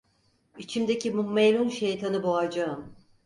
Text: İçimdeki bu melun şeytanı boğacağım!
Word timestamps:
İçimdeki 0.57 1.17
bu 1.17 1.23
melun 1.23 1.69
şeytanı 1.69 2.23
boğacağım! 2.23 2.95